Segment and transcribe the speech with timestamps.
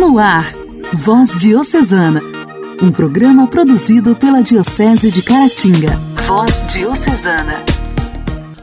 [0.00, 0.50] No ar,
[0.94, 2.22] Voz Diocesana,
[2.82, 5.94] um programa produzido pela Diocese de Caratinga.
[6.26, 7.62] Voz Diocesana.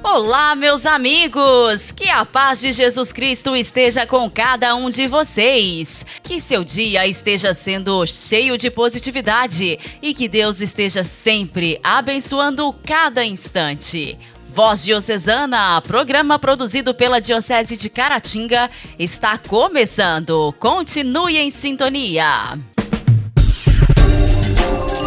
[0.01, 1.91] Olá, meus amigos!
[1.91, 6.03] Que a paz de Jesus Cristo esteja com cada um de vocês.
[6.23, 13.23] Que seu dia esteja sendo cheio de positividade e que Deus esteja sempre abençoando cada
[13.23, 14.17] instante.
[14.57, 18.67] Voz Diocesana, programa produzido pela Diocese de Caratinga,
[18.97, 20.51] está começando.
[20.57, 22.57] Continue em sintonia.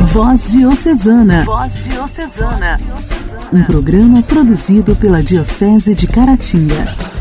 [0.03, 1.45] Voz Diocesana.
[1.45, 2.81] Voz Diocesana.
[3.53, 7.20] Um programa produzido pela Diocese de Caratinga.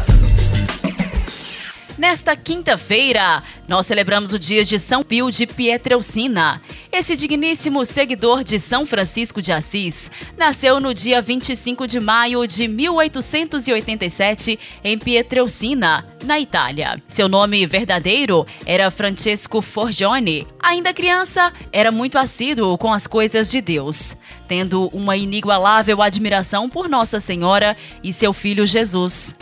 [1.99, 6.61] Nesta quinta-feira, nós celebramos o dia de São Pio de Pietrelcina.
[6.93, 12.69] Esse digníssimo seguidor de São Francisco de Assis nasceu no dia 25 de maio de
[12.69, 17.03] 1887 em Pietrelcina, na Itália.
[17.05, 20.47] Seu nome verdadeiro era Francesco Forgione.
[20.57, 24.15] Ainda criança, era muito assíduo com as coisas de Deus,
[24.47, 29.35] tendo uma inigualável admiração por Nossa Senhora e seu filho Jesus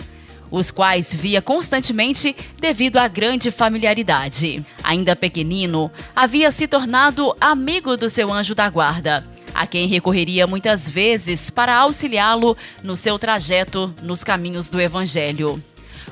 [0.52, 4.66] os quais via constantemente devido à grande familiaridade.
[4.84, 10.88] Ainda pequenino, havia se tornado amigo do seu anjo da guarda, a quem recorreria muitas
[10.88, 15.64] vezes para auxiliá-lo no seu trajeto nos caminhos do Evangelho.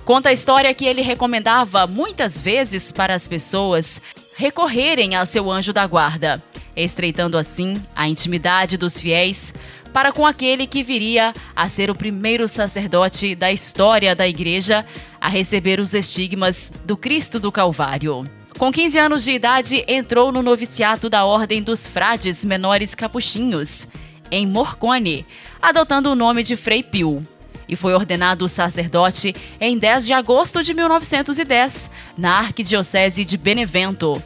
[0.04, 4.02] Conta a história que ele recomendava muitas vezes para as pessoas
[4.38, 6.44] recorrerem a seu anjo da guarda,
[6.76, 9.54] estreitando assim a intimidade dos fiéis
[9.94, 14.86] para com aquele que viria a ser o primeiro sacerdote da história da igreja
[15.22, 18.30] a receber os estigmas do Cristo do Calvário.
[18.58, 23.88] Com 15 anos de idade, entrou no noviciato da Ordem dos Frades Menores Capuchinhos,
[24.30, 25.26] em Morcone,
[25.62, 27.26] adotando o nome de Frei Pio
[27.68, 34.22] e foi ordenado sacerdote em 10 de agosto de 1910, na Arquidiocese de Benevento.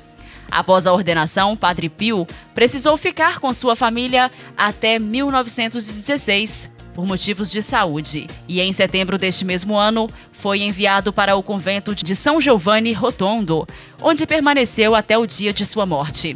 [0.52, 7.62] Após a ordenação, Padre Pio precisou ficar com sua família até 1916 por motivos de
[7.62, 8.28] saúde.
[8.48, 13.68] E em setembro deste mesmo ano, foi enviado para o convento de São Giovanni Rotondo,
[14.02, 16.36] onde permaneceu até o dia de sua morte.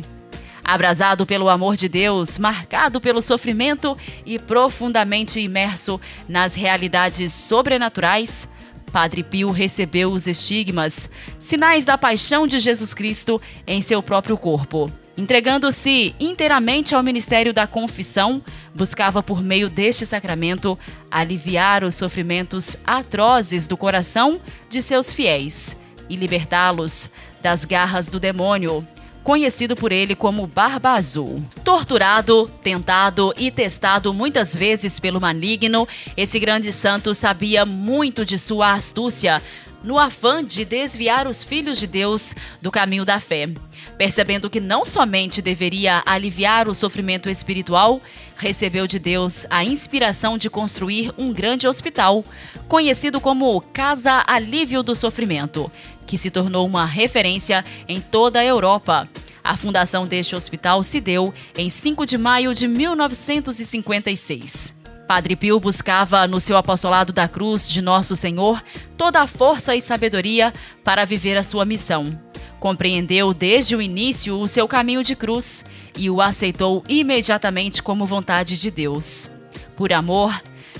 [0.63, 5.99] Abrasado pelo amor de Deus, marcado pelo sofrimento e profundamente imerso
[6.29, 8.47] nas realidades sobrenaturais,
[8.93, 11.09] Padre Pio recebeu os estigmas,
[11.39, 14.89] sinais da paixão de Jesus Cristo em seu próprio corpo.
[15.17, 18.39] Entregando-se inteiramente ao ministério da confissão,
[18.73, 20.77] buscava por meio deste sacramento
[21.09, 24.39] aliviar os sofrimentos atrozes do coração
[24.69, 25.75] de seus fiéis
[26.07, 27.09] e libertá-los
[27.41, 28.87] das garras do demônio,
[29.23, 31.41] conhecido por ele como Barba Azul.
[31.63, 38.73] Torturado, tentado e testado muitas vezes pelo maligno, esse grande santo sabia muito de sua
[38.73, 39.41] astúcia
[39.83, 43.49] no afã de desviar os filhos de Deus do caminho da fé.
[43.97, 48.01] Percebendo que não somente deveria aliviar o sofrimento espiritual,
[48.37, 52.23] recebeu de Deus a inspiração de construir um grande hospital,
[52.67, 55.71] conhecido como Casa Alívio do Sofrimento,
[56.05, 59.09] que se tornou uma referência em toda a Europa.
[59.43, 64.73] A fundação deste hospital se deu em 5 de maio de 1956.
[65.05, 68.63] Padre Pio buscava no seu apostolado da cruz de Nosso Senhor
[68.95, 70.53] toda a força e sabedoria
[70.83, 72.17] para viver a sua missão.
[72.57, 75.65] Compreendeu desde o início o seu caminho de cruz
[75.97, 79.29] e o aceitou imediatamente como vontade de Deus.
[79.75, 80.33] Por amor,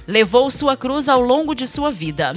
[0.08, 2.34] levou sua cruz ao longo de sua vida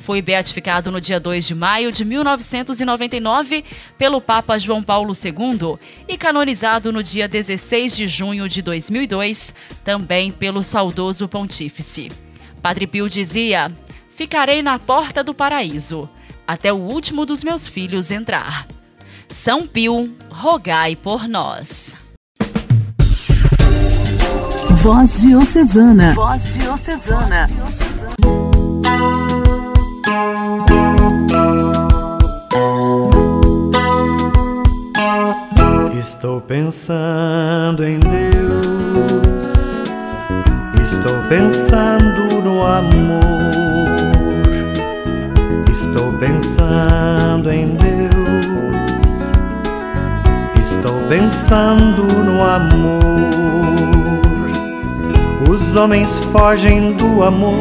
[0.00, 3.64] foi beatificado no dia 2 de maio de 1999
[3.98, 5.78] pelo Papa João Paulo II
[6.08, 12.08] e canonizado no dia 16 de junho de 2002, também pelo saudoso Pontífice.
[12.62, 13.70] Padre Pio dizia:
[14.16, 16.08] Ficarei na porta do paraíso,
[16.46, 18.66] até o último dos meus filhos entrar.
[19.28, 21.94] São Pio, rogai por nós.
[24.82, 26.14] Voz Diocesana.
[26.14, 27.48] Voz Diocesana.
[36.00, 39.52] Estou pensando em Deus,
[40.82, 43.20] estou pensando no amor,
[45.70, 49.30] estou pensando em Deus,
[50.62, 53.20] estou pensando no amor.
[55.50, 57.60] Os homens fogem do amor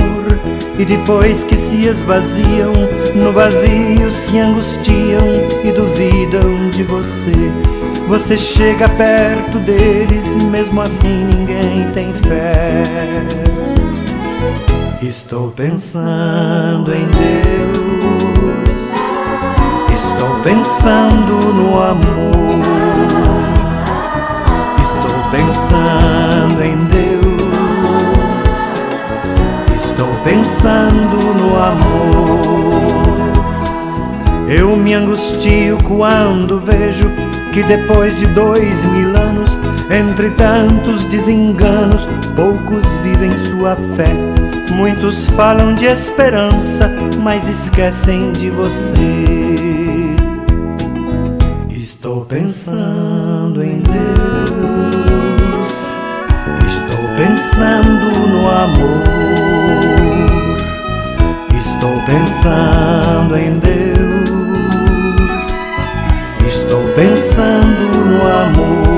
[0.77, 2.71] e depois que se esvaziam,
[3.13, 5.27] no vazio se angustiam
[5.61, 7.78] e duvidam de você.
[8.09, 12.81] Você chega perto deles, mesmo assim ninguém tem fé.
[14.99, 17.77] Estou pensando em Deus,
[19.93, 22.59] estou pensando no amor.
[24.81, 27.43] Estou pensando em Deus.
[29.75, 32.49] Estou pensando no amor.
[34.49, 37.07] Eu me angustio quando vejo
[37.51, 39.57] que depois de dois mil anos,
[39.89, 44.13] entre tantos desenganos, poucos vivem sua fé.
[44.71, 46.89] Muitos falam de esperança,
[47.21, 50.15] mas esquecem de você.
[51.69, 53.93] Estou pensando em Deus,
[56.65, 59.03] estou pensando no amor,
[61.59, 64.18] estou pensando em Deus,
[66.99, 68.89] pensando no amor.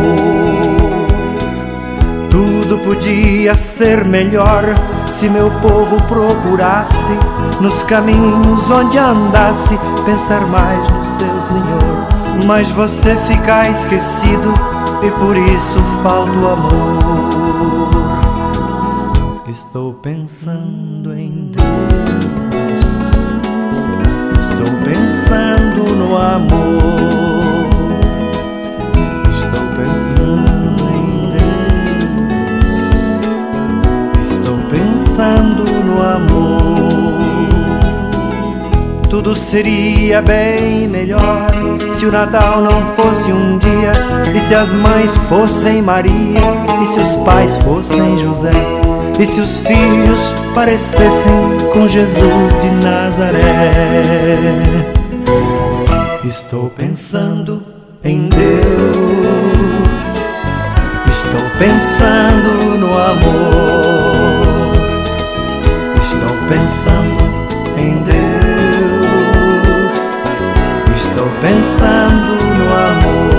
[2.31, 4.63] Tudo podia ser melhor
[5.19, 7.13] se meu povo procurasse
[7.59, 12.01] nos caminhos onde andasse pensar mais no seu Senhor
[12.48, 14.51] mas você fica esquecido
[15.03, 16.71] e por isso falta o amor.
[19.48, 21.68] Estou pensando em Deus,
[24.50, 26.31] estou pensando no amor.
[39.51, 41.51] Seria bem melhor
[41.98, 43.92] se o Natal não fosse um dia,
[44.33, 46.39] e se as mães fossem Maria,
[46.81, 48.53] e se os pais fossem José,
[49.19, 53.42] e se os filhos parecessem com Jesus de Nazaré.
[56.24, 57.62] Estou pensando
[58.06, 58.45] em Deus,
[61.12, 63.92] estou pensando no amor,
[66.00, 68.21] estou pensando em Deus.
[71.42, 73.32] Pensando no amor.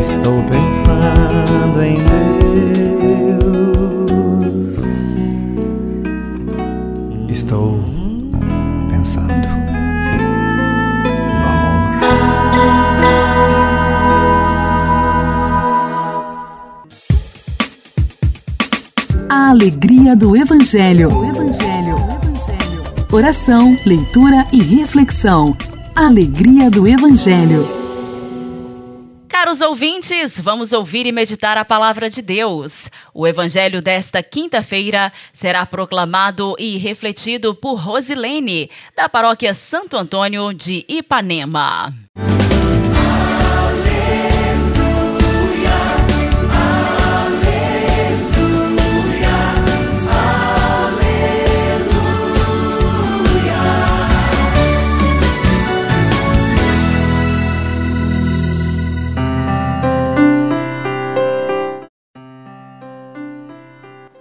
[0.00, 1.98] Estou pensando em
[2.98, 4.08] Deus.
[7.28, 7.84] Estou
[8.88, 9.48] pensando
[11.34, 11.82] no amor.
[19.28, 21.08] A alegria do Evangelho.
[21.12, 21.87] O Evangelho.
[23.10, 25.56] Oração, leitura e reflexão.
[25.96, 27.66] Alegria do Evangelho.
[29.26, 32.90] Caros ouvintes, vamos ouvir e meditar a palavra de Deus.
[33.14, 40.84] O evangelho desta quinta-feira será proclamado e refletido por Rosilene, da paróquia Santo Antônio de
[40.86, 41.88] Ipanema.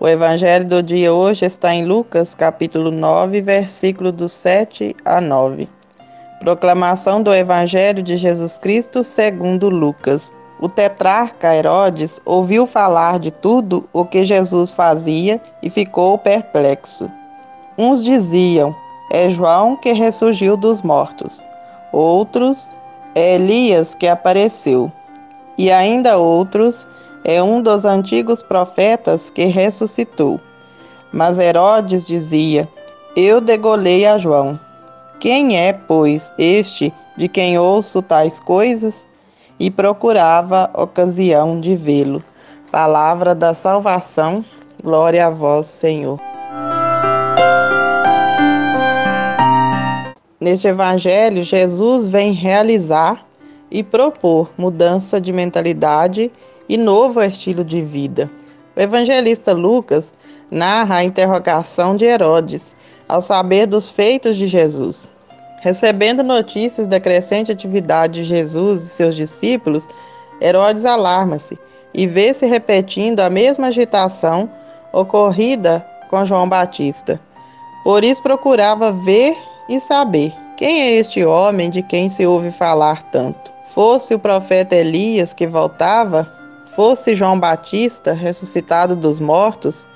[0.08, 5.68] O evangelho do dia hoje está em Lucas, capítulo 9, versículo do 7 a 9.
[6.40, 10.34] Proclamação do evangelho de Jesus Cristo segundo Lucas.
[10.62, 17.12] O tetrarca Herodes ouviu falar de tudo o que Jesus fazia e ficou perplexo.
[17.78, 18.74] Uns diziam:
[19.12, 21.46] É João que ressurgiu dos mortos.
[21.92, 22.74] Outros:
[23.14, 24.90] É Elias que apareceu.
[25.58, 26.88] E ainda outros:
[27.28, 30.40] é um dos antigos profetas que ressuscitou.
[31.12, 32.68] Mas Herodes dizia:
[33.18, 34.58] Eu degolei a João.
[35.20, 39.08] Quem é, pois, este de quem ouço tais coisas?
[39.60, 42.24] E procurava ocasião de vê-lo.
[42.72, 44.46] Palavra da salvação,
[44.84, 46.20] glória a vós, Senhor.
[50.40, 53.26] Neste evangelho, Jesus vem realizar
[53.72, 56.32] e propor mudança de mentalidade
[56.68, 58.30] e novo estilo de vida.
[58.76, 60.14] O evangelista Lucas
[60.52, 62.76] narra a interrogação de Herodes
[63.08, 65.10] ao saber dos feitos de Jesus.
[65.62, 69.88] Recebendo notícias da crescente atividade de Jesus e seus discípulos,
[70.42, 71.58] Herodes alarma-se
[71.94, 74.50] e vê-se repetindo a mesma agitação
[74.94, 77.20] ocorrida com João Batista.
[77.84, 79.36] Por isso procurava ver
[79.68, 83.52] e saber quem é este homem de quem se ouve falar tanto.
[83.74, 86.32] Fosse o profeta Elias que voltava,
[86.78, 89.88] fosse João Batista ressuscitado dos mortos,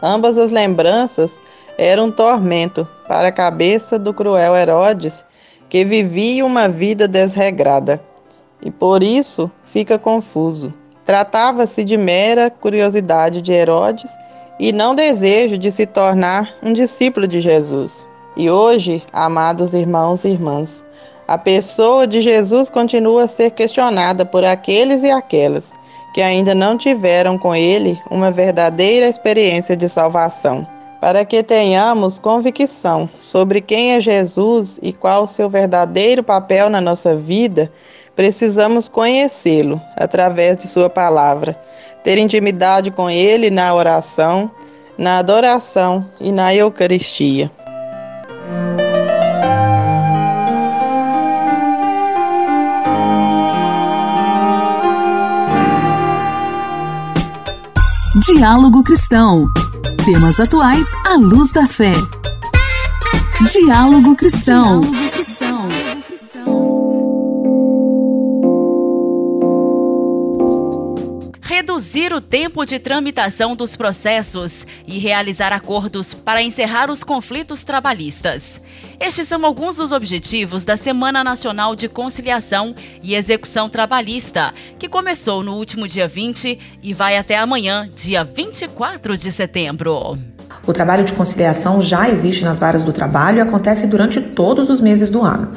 [0.00, 1.40] ambas as lembranças
[1.76, 5.24] eram um tormento para a cabeça do cruel Herodes,
[5.68, 8.00] que vivia uma vida desregrada.
[8.62, 10.72] E por isso fica confuso.
[11.04, 14.16] Tratava-se de mera curiosidade de Herodes
[14.60, 18.06] e não desejo de se tornar um discípulo de Jesus.
[18.36, 20.84] E hoje, amados irmãos e irmãs,
[21.26, 25.74] a pessoa de Jesus continua a ser questionada por aqueles e aquelas
[26.12, 30.66] que ainda não tiveram com ele uma verdadeira experiência de salvação.
[31.00, 36.80] Para que tenhamos convicção sobre quem é Jesus e qual o seu verdadeiro papel na
[36.80, 37.70] nossa vida,
[38.16, 41.54] precisamos conhecê-lo através de Sua palavra,
[42.02, 44.50] ter intimidade com Ele na oração,
[44.96, 47.48] na adoração e na Eucaristia.
[58.28, 59.48] Diálogo Cristão.
[60.04, 61.92] Temas atuais à luz da fé.
[63.50, 64.82] Diálogo Cristão.
[64.82, 65.37] Diálogo Cristão.
[71.78, 78.60] Reduzir o tempo de tramitação dos processos e realizar acordos para encerrar os conflitos trabalhistas.
[78.98, 85.44] Estes são alguns dos objetivos da Semana Nacional de Conciliação e Execução Trabalhista, que começou
[85.44, 90.18] no último dia 20 e vai até amanhã, dia 24 de setembro.
[90.66, 94.80] O trabalho de conciliação já existe nas varas do trabalho e acontece durante todos os
[94.80, 95.52] meses do ano.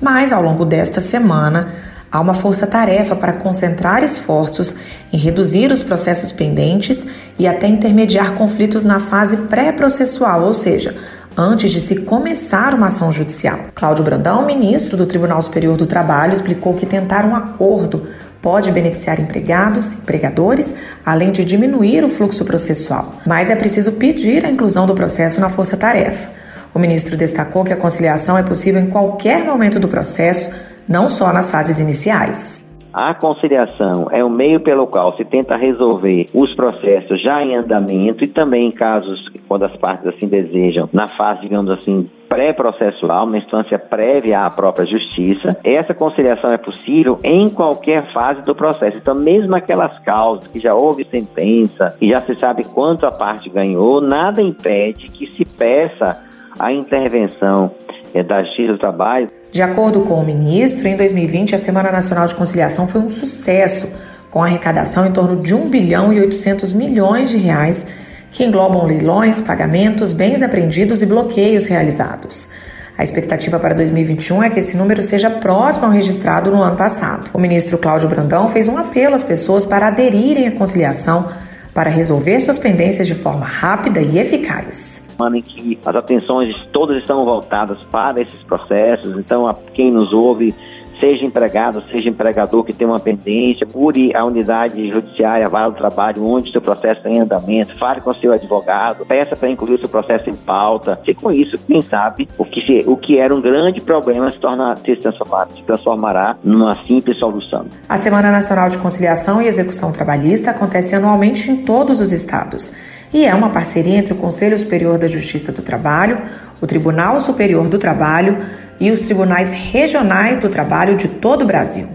[0.00, 4.76] Mas, ao longo desta semana, Há uma força-tarefa para concentrar esforços
[5.12, 7.04] em reduzir os processos pendentes
[7.36, 10.94] e até intermediar conflitos na fase pré-processual, ou seja,
[11.36, 13.58] antes de se começar uma ação judicial.
[13.74, 18.06] Cláudio Brandão, ministro do Tribunal Superior do Trabalho, explicou que tentar um acordo
[18.40, 20.72] pode beneficiar empregados, empregadores,
[21.04, 23.14] além de diminuir o fluxo processual.
[23.26, 26.30] Mas é preciso pedir a inclusão do processo na força-tarefa.
[26.72, 30.52] O ministro destacou que a conciliação é possível em qualquer momento do processo
[30.88, 32.64] não só nas fases iniciais.
[32.94, 38.22] A conciliação é o meio pelo qual se tenta resolver os processos já em andamento
[38.22, 43.36] e também em casos, quando as partes assim desejam, na fase, digamos assim, pré-processual, uma
[43.36, 45.56] instância prévia à própria justiça.
[45.64, 48.98] Essa conciliação é possível em qualquer fase do processo.
[48.98, 53.50] Então, mesmo aquelas causas que já houve sentença e já se sabe quanto a parte
[53.50, 56.22] ganhou, nada impede que se peça
[56.60, 57.72] a intervenção
[58.14, 59.28] é, da Justiça do Trabalho.
[59.54, 63.88] De acordo com o ministro, em 2020 a Semana Nacional de Conciliação foi um sucesso,
[64.28, 67.86] com arrecadação em torno de 1 bilhão e 800 milhões de reais,
[68.32, 72.50] que englobam leilões, pagamentos, bens apreendidos e bloqueios realizados.
[72.98, 77.30] A expectativa para 2021 é que esse número seja próximo ao registrado no ano passado.
[77.32, 81.28] O ministro Cláudio Brandão fez um apelo às pessoas para aderirem à conciliação
[81.74, 85.02] para resolver suas pendências de forma rápida e eficaz.
[85.20, 90.54] Ano em que as atenções todas estão voltadas para esses processos, então quem nos ouve
[90.98, 96.24] seja empregado, seja empregador que tem uma pendência, procure a unidade judiciária, vá ao trabalho,
[96.24, 99.74] onde o seu processo está em andamento, fale com o seu advogado, peça para incluir
[99.74, 100.98] o seu processo em pauta.
[101.06, 104.38] E com isso, quem sabe, o que, se, o que era um grande problema se,
[104.38, 107.66] torna, se, transformar, se transformará numa simples solução.
[107.88, 112.72] A Semana Nacional de Conciliação e Execução Trabalhista acontece anualmente em todos os estados
[113.14, 116.22] e é uma parceria entre o Conselho Superior da Justiça do Trabalho,
[116.60, 118.44] o Tribunal Superior do Trabalho
[118.80, 121.88] e os tribunais regionais do trabalho de todo o Brasil.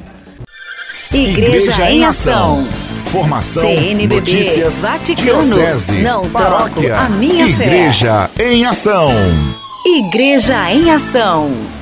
[1.12, 2.67] Igreja, Igreja em Ação.
[3.05, 8.53] Formação, CNBB, notícias, Vaticano, diocese, não paróquia, troco a minha Igreja fé.
[8.53, 9.12] em Ação.
[9.83, 11.79] Igreja em Ação.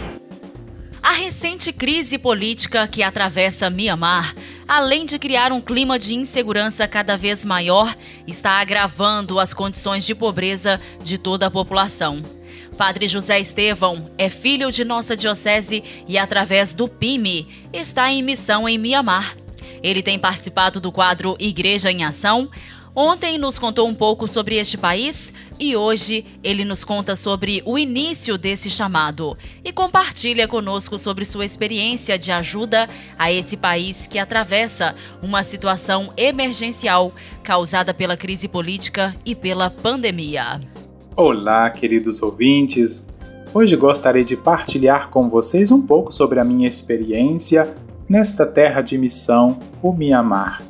[1.03, 4.33] A recente crise política que atravessa Mianmar,
[4.67, 7.93] além de criar um clima de insegurança cada vez maior,
[8.25, 12.36] está agravando as condições de pobreza de toda a população.
[12.77, 18.69] Padre José Estevão é filho de nossa diocese e, através do PIME, está em missão
[18.69, 19.35] em Mianmar.
[19.81, 22.49] Ele tem participado do quadro Igreja em Ação.
[22.95, 27.79] Ontem nos contou um pouco sobre este país e hoje ele nos conta sobre o
[27.79, 34.19] início desse chamado e compartilha conosco sobre sua experiência de ajuda a esse país que
[34.19, 37.11] atravessa uma situação emergencial
[37.43, 40.76] causada pela crise política e pela pandemia.
[41.19, 43.07] Olá, queridos ouvintes!
[43.51, 47.75] Hoje gostaria de partilhar com vocês um pouco sobre a minha experiência
[48.07, 50.61] nesta terra de missão, o Mianmar.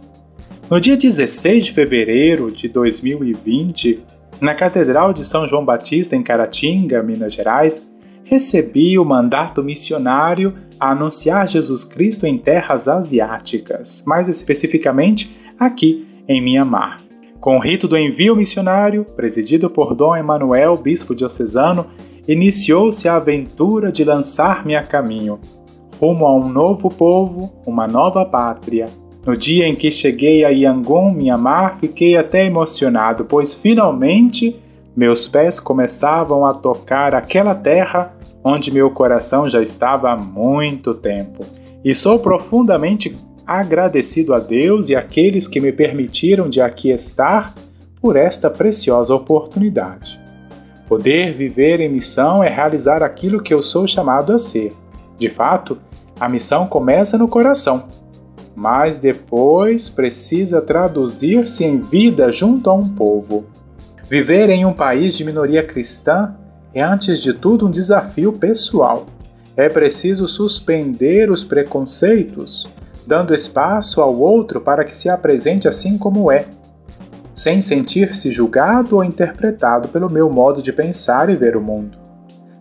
[0.70, 4.00] No dia 16 de fevereiro de 2020,
[4.40, 7.86] na Catedral de São João Batista, em Caratinga, Minas Gerais,
[8.24, 16.42] recebi o mandato missionário a anunciar Jesus Cristo em terras asiáticas, mais especificamente aqui em
[16.42, 17.07] Mianmar.
[17.40, 21.86] Com o rito do envio missionário, presidido por Dom Emanuel, bispo diocesano,
[22.28, 25.40] iniciou-se a aventura de lançar-me a caminho,
[26.00, 28.90] rumo a um novo povo, uma nova pátria.
[29.26, 34.60] No dia em que cheguei a Yangon, Mianmar, fiquei até emocionado, pois finalmente
[34.98, 38.12] Meus pés começavam a tocar aquela terra
[38.44, 41.46] onde meu coração já estava há muito tempo.
[41.86, 43.16] E sou profundamente
[43.48, 47.56] agradecido a Deus e àqueles que me permitiram de aqui estar
[48.02, 50.20] por esta preciosa oportunidade.
[50.88, 54.76] Poder viver em missão é realizar aquilo que eu sou chamado a ser.
[55.18, 55.78] De fato,
[56.20, 57.86] a missão começa no coração,
[58.56, 63.46] mas depois precisa traduzir-se em vida junto a um povo.
[64.10, 66.36] Viver em um país de minoria cristã
[66.74, 69.08] é, antes de tudo, um desafio pessoal.
[69.56, 72.68] É preciso suspender os preconceitos,
[73.08, 76.46] dando espaço ao outro para que se apresente assim como é
[77.38, 81.96] sem sentir-se julgado ou interpretado pelo meu modo de pensar e ver o mundo.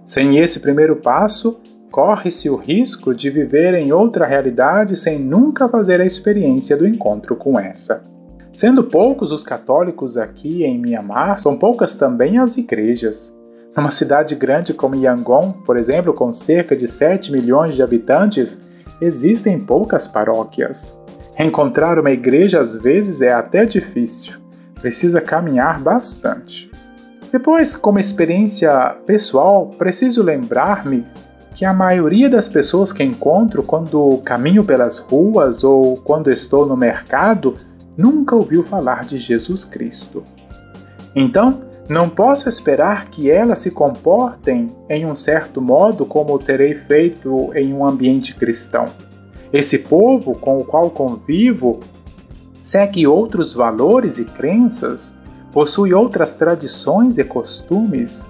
[0.05, 1.59] Sem esse primeiro passo,
[1.91, 7.35] corre-se o risco de viver em outra realidade sem nunca fazer a experiência do encontro
[7.35, 8.05] com essa.
[8.53, 13.35] Sendo poucos os católicos aqui em Mianmar, são poucas também as igrejas.
[13.75, 18.63] Numa cidade grande como Yangon, por exemplo, com cerca de 7 milhões de habitantes,
[19.01, 21.01] existem poucas paróquias.
[21.39, 24.47] Encontrar uma igreja às vezes é até difícil
[24.81, 26.71] precisa caminhar bastante.
[27.33, 31.05] Depois, como experiência pessoal, preciso lembrar-me
[31.55, 36.77] que a maioria das pessoas que encontro quando caminho pelas ruas ou quando estou no
[36.77, 37.57] mercado
[37.97, 40.23] nunca ouviu falar de Jesus Cristo.
[41.15, 47.53] Então, não posso esperar que elas se comportem em um certo modo como terei feito
[47.55, 48.87] em um ambiente cristão.
[49.53, 51.79] Esse povo com o qual convivo
[52.61, 55.17] segue outros valores e crenças,
[55.53, 58.29] possui outras tradições e costumes.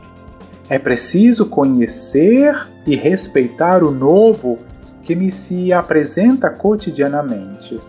[0.69, 4.59] É preciso conhecer e respeitar o novo
[5.03, 7.81] que me se apresenta cotidianamente.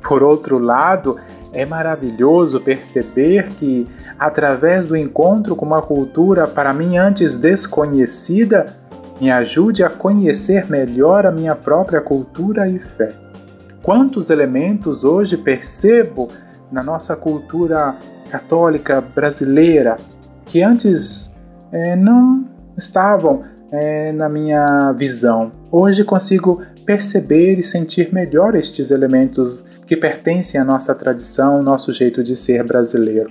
[0.00, 1.16] Por outro lado,
[1.56, 8.76] é maravilhoso perceber que, através do encontro com uma cultura para mim antes desconhecida,
[9.18, 13.14] me ajude a conhecer melhor a minha própria cultura e fé.
[13.82, 16.28] Quantos elementos hoje percebo
[16.70, 17.96] na nossa cultura
[18.30, 19.96] católica brasileira
[20.44, 21.34] que antes
[21.72, 22.44] é, não
[22.76, 25.50] estavam é, na minha visão.
[25.72, 32.22] Hoje consigo perceber e sentir melhor estes elementos que pertencem à nossa tradição, nosso jeito
[32.22, 33.30] de ser brasileiro.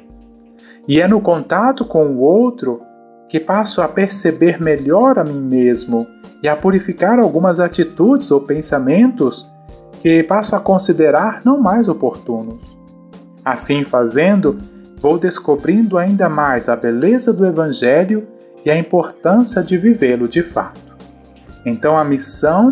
[0.87, 2.81] E é no contato com o outro
[3.29, 6.05] que passo a perceber melhor a mim mesmo
[6.43, 9.47] e a purificar algumas atitudes ou pensamentos
[10.01, 12.59] que passo a considerar não mais oportunos.
[13.43, 14.59] Assim fazendo,
[15.01, 18.27] vou descobrindo ainda mais a beleza do Evangelho
[18.63, 20.95] e a importância de vivê-lo de fato.
[21.65, 22.71] Então, a missão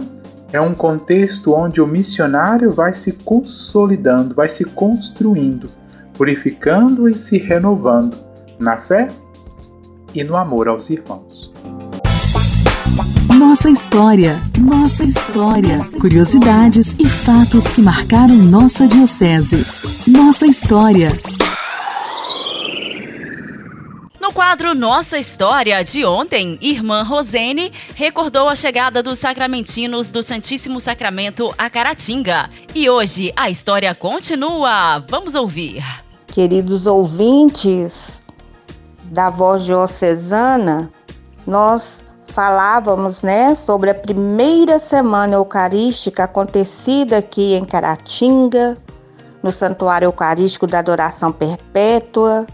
[0.54, 5.68] é um contexto onde o missionário vai se consolidando, vai se construindo,
[6.14, 8.16] purificando e se renovando
[8.60, 9.08] na fé
[10.14, 11.52] e no amor aos irmãos.
[13.36, 15.80] Nossa história, nossa história.
[16.00, 19.66] Curiosidades e fatos que marcaram nossa diocese.
[20.08, 21.10] Nossa história.
[24.34, 31.54] Quadro Nossa História de ontem, irmã Rosene recordou a chegada dos sacramentinos do Santíssimo Sacramento
[31.56, 32.50] a Caratinga.
[32.74, 35.00] E hoje a história continua.
[35.08, 35.84] Vamos ouvir.
[36.26, 38.24] Queridos ouvintes
[39.06, 40.92] da Voz Diocesana,
[41.46, 48.76] nós falávamos, né, sobre a primeira semana eucarística acontecida aqui em Caratinga,
[49.44, 52.48] no Santuário Eucarístico da Adoração Perpétua,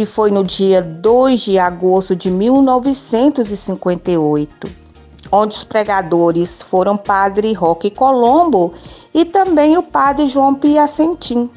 [0.00, 4.66] que foi no dia 2 de agosto de 1958,
[5.30, 8.72] onde os pregadores foram Padre Roque Colombo
[9.12, 11.50] e também o Padre João Piacentim.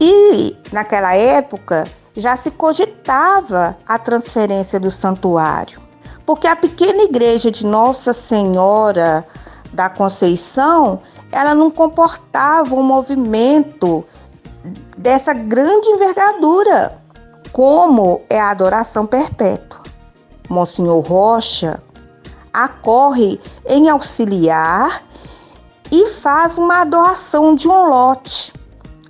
[0.00, 5.78] E naquela época já se cogitava a transferência do santuário
[6.24, 9.26] porque a pequena igreja de Nossa Senhora
[9.70, 14.02] da Conceição, ela não comportava um movimento
[14.96, 16.99] dessa grande envergadura,
[17.52, 19.80] como é a adoração perpétua.
[20.48, 21.82] Monsenhor Rocha
[22.52, 25.04] acorre em auxiliar
[25.92, 28.52] e faz uma doação de um lote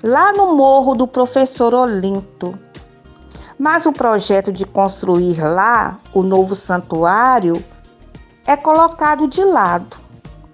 [0.02, 2.58] lá no morro do professor Olinto.
[3.58, 7.62] Mas o projeto de construir lá o novo santuário
[8.46, 9.96] é colocado de lado.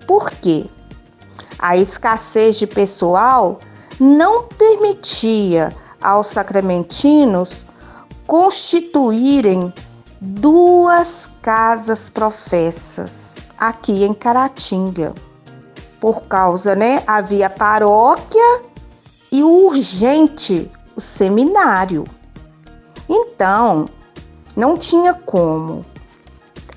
[0.07, 0.69] Por quê?
[1.59, 3.59] A escassez de pessoal
[3.99, 7.66] não permitia aos sacramentinos
[8.27, 9.73] constituírem
[10.21, 15.15] duas casas professas aqui em Caratinga.
[16.01, 18.63] Por causa, né, havia paróquia
[19.33, 22.05] e urgente o seminário.
[23.09, 23.89] Então,
[24.57, 25.85] não tinha como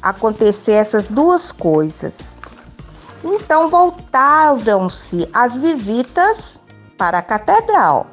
[0.01, 2.41] acontecer essas duas coisas.
[3.23, 6.62] Então voltaram-se as visitas
[6.97, 8.07] para a catedral,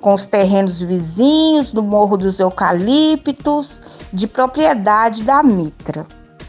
[0.00, 3.80] com os terrenos vizinhos do Morro dos Eucaliptos,
[4.12, 6.06] de propriedade da Mitra.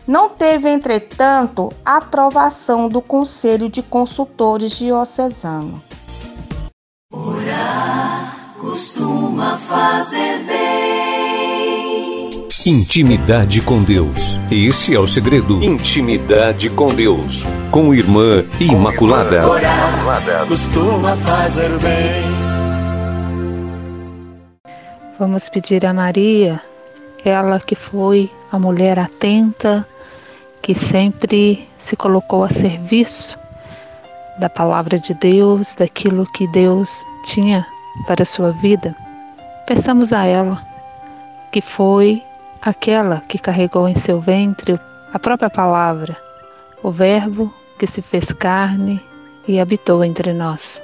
[0.07, 5.81] Não teve, entretanto, aprovação do Conselho de Consultores Diocesano.
[7.13, 10.61] Orar costuma fazer bem.
[12.65, 14.39] Intimidade com Deus.
[14.51, 15.63] Esse é o segredo.
[15.63, 17.43] Intimidade com Deus.
[17.71, 19.47] Com Irmã Imaculada.
[19.47, 22.60] Orar costuma fazer bem.
[25.21, 26.59] Vamos pedir a Maria,
[27.23, 29.87] ela que foi a mulher atenta,
[30.63, 33.37] que sempre se colocou a serviço
[34.39, 37.63] da palavra de Deus, daquilo que Deus tinha
[38.07, 38.95] para a sua vida.
[39.67, 40.59] Peçamos a ela,
[41.51, 42.23] que foi
[42.59, 44.79] aquela que carregou em seu ventre
[45.13, 46.17] a própria palavra,
[46.81, 48.99] o Verbo que se fez carne
[49.47, 50.81] e habitou entre nós.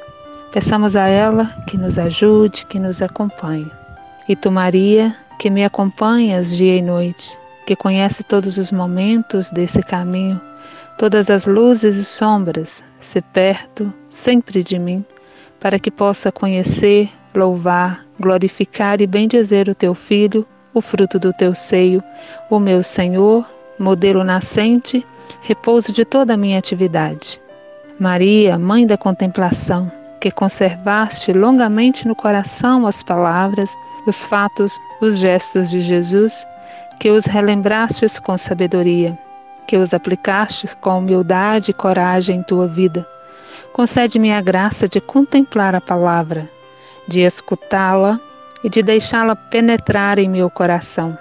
[0.51, 3.71] Peçamos a ela que nos ajude, que nos acompanhe.
[4.29, 9.81] E tu, Maria, que me acompanhas dia e noite, que conhece todos os momentos desse
[9.81, 10.41] caminho,
[10.97, 15.05] todas as luzes e sombras, se perto sempre de mim,
[15.59, 21.55] para que possa conhecer, louvar, glorificar e bendizer o teu Filho, o fruto do teu
[21.55, 22.03] seio,
[22.49, 23.47] o meu Senhor,
[23.79, 25.05] modelo nascente,
[25.41, 27.39] repouso de toda a minha atividade.
[27.99, 33.75] Maria, Mãe da contemplação, que conservaste longamente no coração as palavras,
[34.05, 36.45] os fatos, os gestos de Jesus,
[36.99, 39.17] que os relembrastes com sabedoria,
[39.67, 43.07] que os aplicastes com humildade e coragem em tua vida.
[43.73, 46.49] Concede-me a graça de contemplar a palavra,
[47.07, 48.19] de escutá-la
[48.63, 51.17] e de deixá-la penetrar em meu coração.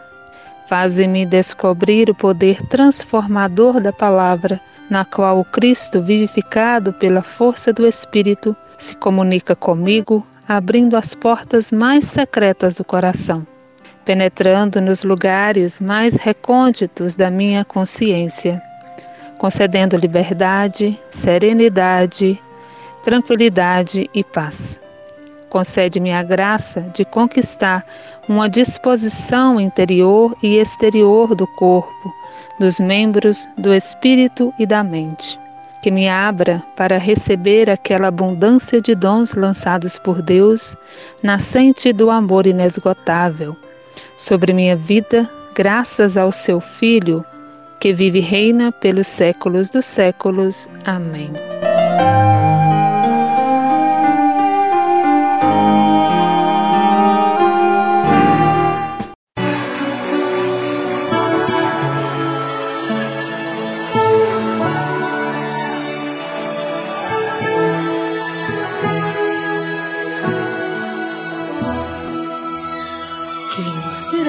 [0.67, 7.87] Faze-me descobrir o poder transformador da palavra, na qual o Cristo, vivificado pela força do
[7.87, 13.47] Espírito, se comunica comigo, abrindo as portas mais secretas do coração,
[14.05, 18.63] penetrando nos lugares mais recônditos da minha consciência,
[19.39, 22.41] concedendo liberdade, serenidade,
[23.03, 24.81] tranquilidade e paz.
[25.49, 27.85] Concede-me a graça de conquistar
[28.29, 32.15] uma disposição interior e exterior do corpo,
[32.59, 35.39] dos membros, do espírito e da mente
[35.83, 40.77] que me abra para receber aquela abundância de dons lançados por Deus,
[41.23, 43.57] nascente do amor inesgotável,
[44.17, 47.25] sobre minha vida, graças ao seu Filho,
[47.81, 50.69] que vive e reina pelos séculos dos séculos.
[50.85, 51.33] Amém.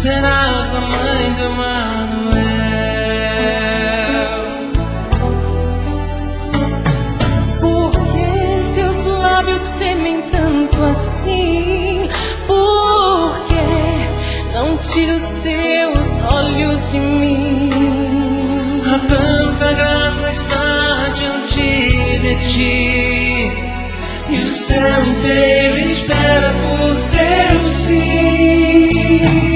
[0.00, 2.50] serás a mãe do Manuel.
[14.80, 17.70] tire os teus olhos de mim.
[18.86, 23.52] Há tanta graça está diante de ti,
[24.30, 29.49] e o céu inteiro espera por teu sim.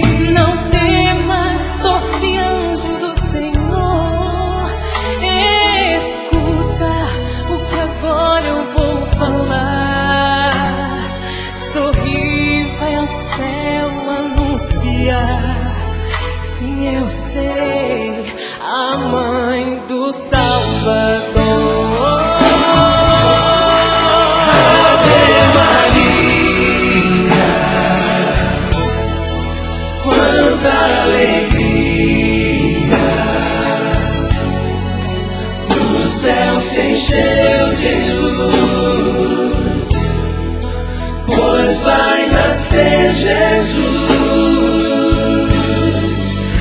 [43.64, 45.48] Jesus,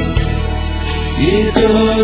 [1.18, 2.01] e todos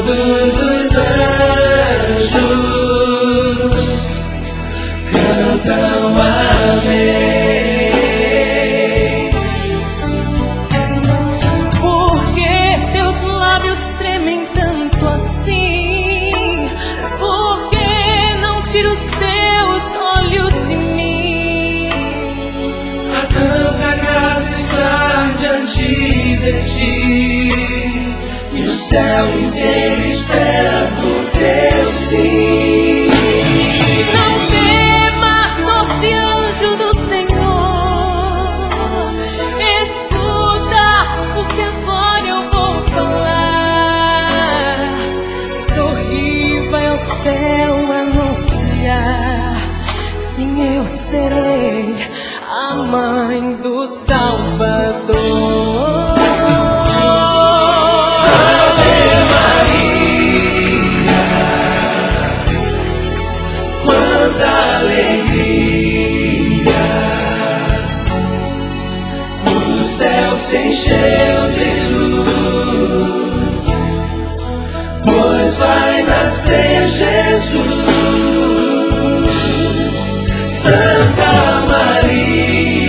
[28.88, 33.11] céu inteiro espera por teu sim.
[34.14, 38.68] Não temas, doce anjo do Senhor.
[39.83, 40.87] Escuta
[41.38, 44.31] o que agora eu vou falar.
[45.74, 49.61] Sorri, vai ao céu anunciar.
[50.18, 51.94] Sim, eu serei
[52.51, 55.67] a mãe do Salvador.
[70.88, 72.29] Encheu de luz,
[75.05, 77.59] pois vai nascer Jesus,
[80.48, 82.88] Santa Maria.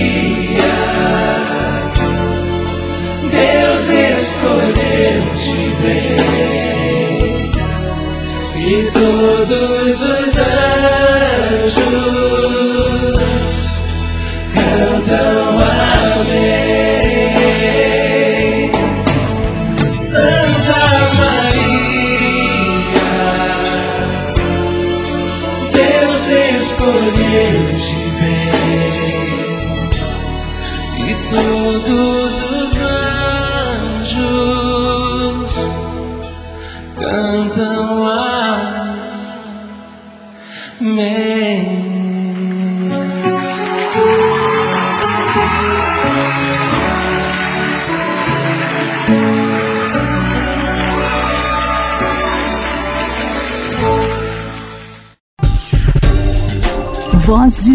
[3.30, 3.82] Deus
[4.16, 6.20] escolheu te ver.
[8.56, 10.38] E todos os
[11.58, 11.80] anjos
[14.54, 15.69] cantam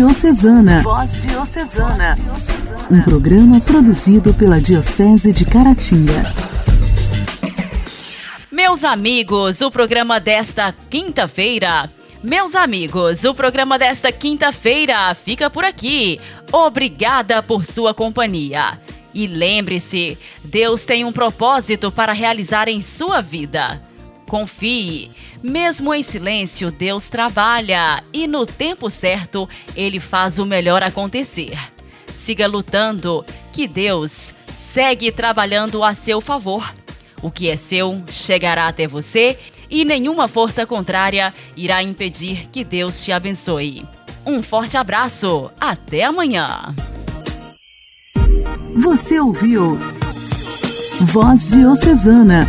[0.05, 0.83] Diocesana.
[0.83, 2.19] Voz Diocesana.
[2.91, 6.31] Um programa produzido pela Diocese de Caratinga.
[8.53, 11.91] Meus amigos, o programa desta quinta-feira.
[12.23, 16.21] Meus amigos, o programa desta quinta-feira fica por aqui.
[16.53, 18.79] Obrigada por sua companhia.
[19.15, 23.81] E lembre-se, Deus tem um propósito para realizar em sua vida.
[24.29, 25.11] Confie.
[25.43, 31.59] Mesmo em silêncio, Deus trabalha e no tempo certo, Ele faz o melhor acontecer.
[32.15, 36.75] Siga lutando, que Deus segue trabalhando a seu favor.
[37.23, 39.39] O que é seu chegará até você
[39.71, 43.85] e nenhuma força contrária irá impedir que Deus te abençoe.
[44.27, 46.75] Um forte abraço, até amanhã.
[48.83, 49.79] Você ouviu
[51.01, 52.49] Voz Diocesana,